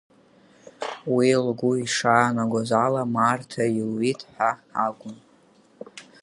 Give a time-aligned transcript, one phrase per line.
[1.13, 4.51] Уи лгәы ишаанагоз ала, Марҭа илҩит ҳәа
[4.85, 5.15] акәын.